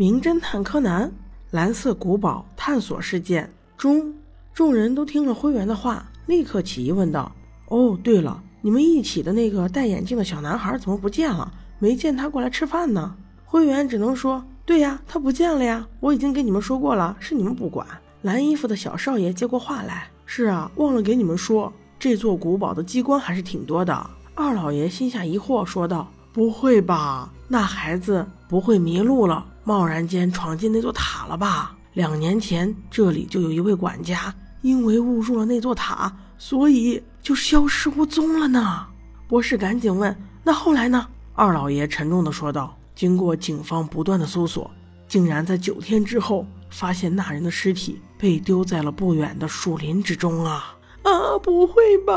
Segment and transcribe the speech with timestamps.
[0.00, 1.12] 名侦探柯南：
[1.50, 4.14] 蓝色古堡探索事件中，
[4.54, 7.30] 众人都听了灰原的话，立刻起疑问道
[7.68, 11.52] ：“哦，对了，你们一起的那个戴眼镜的小男孩怎么不见了？
[11.78, 15.86] 没见他过来吃饭呢？”灰原只能说：“对呀，他不见了呀！
[16.00, 17.86] 我已经给你们说过了，是你们不管。”
[18.22, 27.30] 蓝衣服的小少爷接过话来：“是啊，忘了给你们说，这座古堡的机关还是挺多的。”二老爷心下疑惑，说道：“不会吧？
[27.48, 31.76] 那孩子不会迷路了，贸然间闯进那座塔了吧？
[31.94, 38.86] 两年前这里就有一位管家，因为误入了那座塔，所以就消失无踪了呢。”
[39.28, 44.70] 博士赶紧问：“那后来呢？”二老爷沉重地说道：“经过警方不断的搜索，
[45.08, 50.76] 竟然在九天之后。”发现那人的尸体被丢在了不远的树林之中啊！
[51.02, 52.12] 啊，不会吧！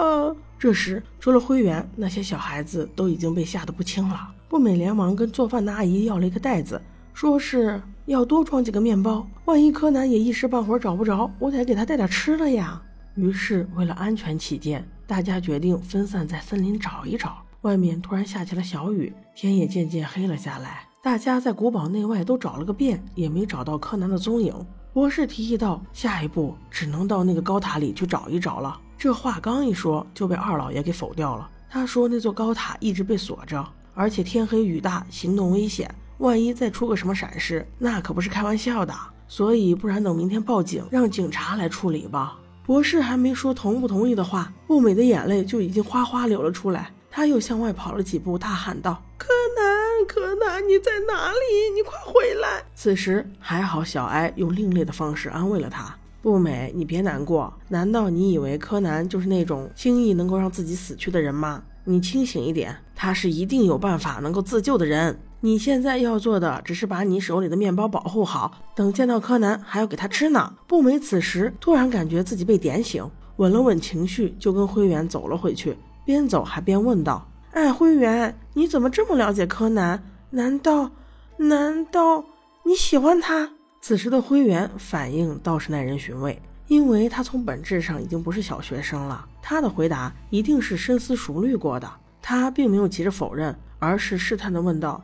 [0.63, 4.33] 这时，除了灰原，那些小孩子都已经被吓得不轻了。
[4.47, 6.81] 步美连忙跟做饭的阿姨要了一个袋子，
[7.13, 12.81] 说是要多装几个面包，万一柯南也一时半会儿找不着，我得给他带点吃的呀。
[13.15, 17.43] 于是，为了安全起见，大家决定分散在森林找一找。
[17.63, 20.87] 外面突然下起了小雨，天也渐渐黑了下来。
[21.01, 24.55] 大家在古堡内外都找了个遍，也没找到柯南的踪影。
[24.93, 31.49] 博士提议道：“下一步只能到那个高塔里去找一找了。”这话刚一说，就被二老爷给否掉了。
[31.69, 33.61] 他说：“那座高塔一直被锁着，
[33.93, 38.93] 而且天黑雨大，行动危险，万一再出个什么闪失，那可不是开玩笑的。
[39.27, 46.89] 所以，不然等明天报警，让警察来处理吧。”博士还没说同不同意的话，步美的眼泪就已经哗哗流了出来。
[47.11, 51.75] 他又向外跑了几步，大喊道：“柯南！”柯南，你在哪里？
[51.75, 52.63] 你快回来！
[52.73, 55.93] 此时还好，小哀用另类的方式安慰了他。
[56.23, 57.53] 不美，你别难过。
[57.67, 61.61] 难道你以为柯南就是那种轻易能够让自己死去的人吗？
[61.83, 65.19] 你清醒一点，他是一定有办法能够自救的人。
[65.41, 70.53] 你现在要做的只是把你手里的面包保护好，等见到柯南还要给他吃呢。
[70.65, 73.05] 不美此时突然感觉自己被点醒，
[73.35, 77.27] 稳了稳情绪，就跟灰原走了回去，边走还边问道。
[77.51, 80.01] 哎，灰原，你怎么这么了解柯南？
[80.29, 80.89] 难道，
[81.35, 82.23] 难道
[82.63, 83.52] 你喜欢他？
[83.85, 89.27] 此时的灰原反应倒是耐人寻味，因为他从本质上已经不是小学生了。
[89.41, 91.91] 他的回答一定是深思熟虑过的。
[92.21, 95.03] 他并没有急着否认，而是试探地问道：“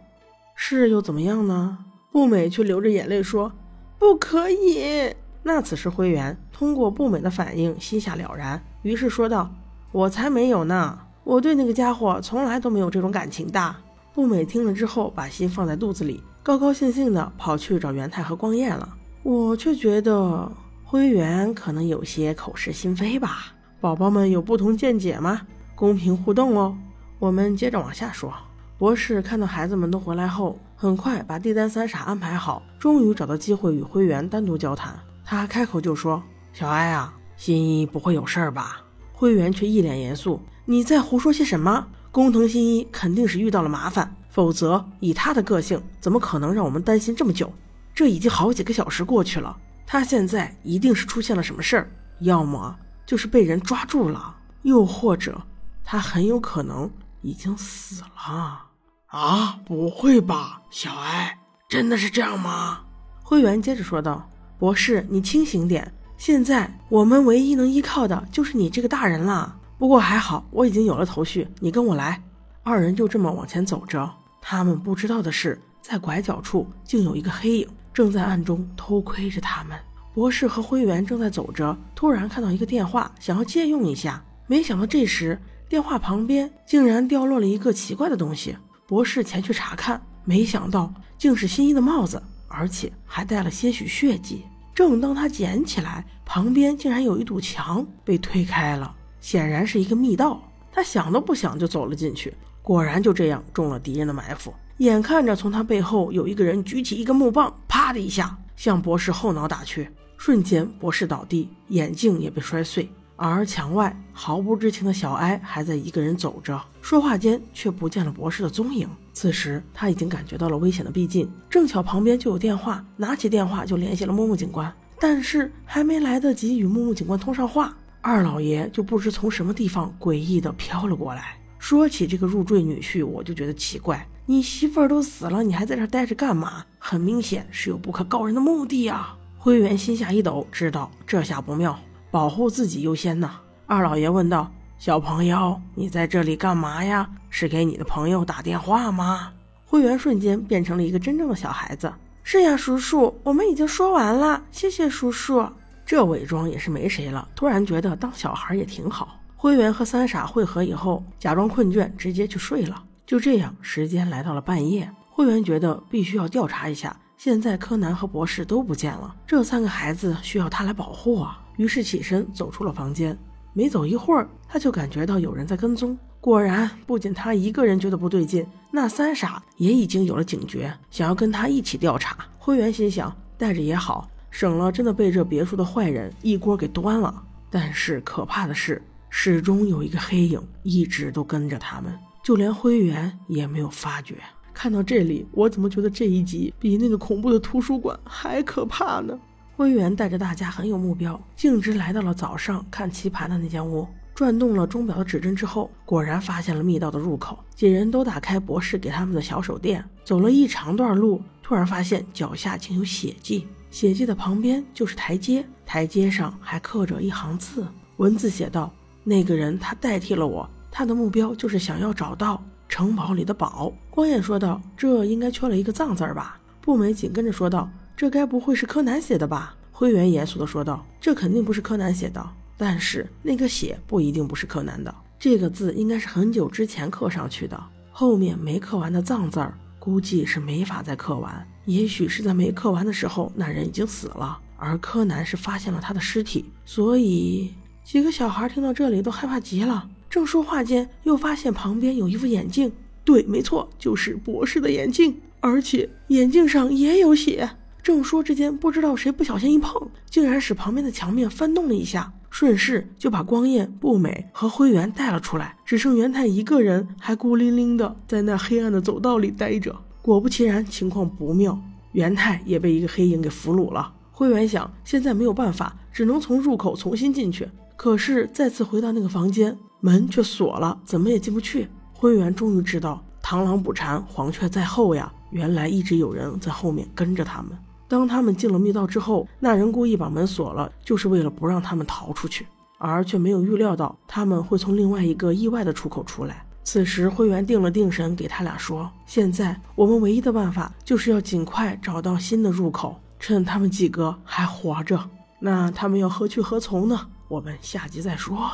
[0.55, 1.77] 是又怎么样呢？”
[2.13, 3.51] 步美却流着眼泪说
[3.99, 5.13] ：“不可以。”
[5.43, 9.53] 那此时灰原通过步美的反应，心下了然，于是说道
[9.91, 13.75] ：“我才没有呢。”我对那个家伙从来都没有这种感情的。
[14.13, 18.95] 步美听了之后，把心放在肚子里，高高兴兴的跑去找元太和光彦了。
[19.23, 20.51] 我却觉得
[20.83, 23.53] 灰原可能有些口是心非吧。
[23.81, 25.41] 宝宝们有不同见解吗？
[25.75, 26.75] 公平互动哦。
[27.19, 28.33] 我们接着往下说。
[28.77, 34.97] 博士看到孩子们都回来后，很快把地单三傻安排好，终于找到机会与灰原单独交谈。
[35.25, 36.23] 他开口就说
[36.53, 40.39] ：“小哀啊，新一不会有事儿吧？”灰原却一脸严肃。
[40.63, 41.87] 你在胡说些什么？
[42.11, 47.51] 工藤新一肯定是遇到了麻烦，否则以他的个性，怎么可能让我们担心这么久？
[47.93, 49.55] 这已经好几个小时过去了，
[49.85, 52.75] 他现在一定是出现了什么事儿，要么
[53.05, 55.41] 就是被人抓住了，又或者
[55.83, 56.89] 他很有可能
[57.21, 58.65] 已经死了。
[59.07, 61.37] 啊，不会吧，小艾，
[61.67, 62.79] 真的是这样吗？
[63.21, 64.27] 灰原接着说道
[64.57, 71.47] ：“博士，你清醒点，现在我们唯一能依靠的就是你这个大人了。”不过还好，我已经有了头绪。
[71.61, 72.21] 你跟我来。
[72.63, 74.11] 二人就这么往前走着。
[74.41, 79.79] 他们不知道的是，在拐角处竟有一个黑影正在暗中偷窥着他们。
[80.13, 84.21] 博士和灰原正在走着，突然看到一个电话，想要借用一下。
[84.47, 88.57] 没想到这时电话旁边竟然掉落了一个奇怪的东西。
[88.85, 94.43] 博士前去查看，没想到竟是新一的帽子，而且还带了些许血迹。
[94.75, 98.93] 正当他捡起来，旁边竟然有一堵墙被推开了。
[99.21, 104.53] 显然是一个密道，他想都不想就走了进去，果然就这样中了敌人的埋伏。
[104.77, 112.89] 眼看着从他背后有一个人举起一根木棒，啪的一下向博士后脑打去，瞬间博士倒地，眼镜也被摔碎。
[113.21, 118.87] 而墙外毫不知情的小哀还在一个人走着，说话间却不见了博士的踪影。
[119.11, 124.73] 此时他已经感觉到了危险的逼近，正巧旁边就有电话，拿起电话就联系了木木警官。
[124.97, 127.75] 但是还没来得及与木木警官通上话。
[128.01, 131.35] 二老爷就不知从什么地方诡异的飘了过来。
[131.57, 136.63] 说起这个入赘女婿，我就觉得奇怪，你媳妇儿都死了，你还在这儿待着干嘛？
[136.77, 139.13] 很明显是有不可告人的目的呀！
[139.37, 141.77] 灰原心下一抖，知道这下不妙，
[142.09, 143.39] 保护自己优先呐。
[143.65, 144.49] 二老爷问道
[144.79, 147.09] ：“小朋友，你在这里干嘛呀？
[147.29, 149.33] 是给你的朋友打电话吗？”
[149.65, 151.93] 灰原瞬间变成了一个真正的小孩子。
[152.23, 155.45] 是呀，叔叔，我们已经说完了，谢谢叔叔。
[155.89, 159.19] 这伪装也是没谁了，突然觉得当小孩也挺好。
[159.35, 162.83] 灰原和三傻会合以后，假装困倦，直接去睡了。
[163.07, 166.95] 就这样，时间来到了半夜，灰原觉得必须要调查一下。
[167.17, 171.41] 现在柯南和博士都不见了，这三个孩子需要他来保护啊。
[171.57, 173.17] 于是起身走出了房间。
[173.53, 175.97] 没走一会儿，他就感觉到有人在跟踪。
[176.21, 182.15] 果然，不仅他一个人觉得不对劲，那三傻也已经有了警觉，想要跟他一起调查。
[182.37, 187.23] 灰原心想，带着也好，省了真的被这别墅的坏人一锅给端了。
[187.49, 191.93] 但是可怕的是，始终有一个黑影一直都跟着他们。
[192.23, 194.15] 就连灰原也没有发觉。
[194.53, 199.17] 看到这里，我怎么觉得这一集比那个恐怖的图书馆还可怕呢？
[199.55, 207.39] 灰原带着大家很有目标，径直来到了早上看棋盘的那间屋，转动了钟表的指针之后，果然发现了密道的入口。
[207.55, 217.67] 几人都打开博士给他们的小手电，走了一长段路，突然发现脚下竟有血迹，血迹的旁边就是台阶，台阶上还刻着一行字，
[217.97, 218.73] 文字写道
[219.03, 223.73] ：“那个人他代替了我。”他的目标就是想要找到城堡里的宝。
[223.89, 234.93] 光彦说道：“这应该缺了一个藏字吧？”步美紧跟着说道：“这该不会是柯南写的吧？”灰原严肃地说道：“这肯定不是柯南写的，但是那个血不一定不是柯南的。
[235.17, 237.61] 这个字应该是很久之前刻上去的，
[237.91, 241.45] 后面没刻完的藏字儿估计是没法再刻完。
[241.69, 246.45] 也许是在没刻完的时候，那人已经死了，而柯南是发现了他的尸体。
[246.65, 252.71] 所以几个小孩听到这里都害怕极了。”正说话间，又发现旁边有一副眼镜。
[253.05, 257.47] 对，没错，就是博士的眼镜，而且眼镜上也有血。
[257.83, 265.55] 正说之间，不知道谁不小心一碰，竟然使旁边的墙面翻动了一下，顺势就把光彦、步美和灰原带了出来。
[265.63, 269.79] 只剩元太一个人还孤零零的在那黑暗的走道里待着。
[270.09, 271.55] 果不其然，情况不妙，
[271.91, 273.93] 元太也被一个黑影给俘虏了。
[274.11, 277.47] 灰原想，现在没有办法，只能从入口重新进去。
[277.75, 279.55] 可是再次回到那个房间。
[279.81, 281.69] 门却锁了，怎么也进不去。
[281.93, 285.13] 灰原终于知道，螳螂捕蝉，黄雀在后呀！
[285.29, 287.51] 原来一直有人在后面跟着他们。
[287.87, 292.45] 当他们进了密道之后，那人故意把门锁了，就是为了不让他们逃出去，
[292.79, 296.43] 而却没有预料到他们会从另外一个意外的出口出来。
[296.63, 305.09] 此时，灰原定了定神，给他俩说：“现在我们唯一的办法，就是要尽快找到新的入口，趁他们几个还活着。
[305.39, 307.07] 那他们要何去何从呢？
[307.27, 308.49] 我们下集再说。”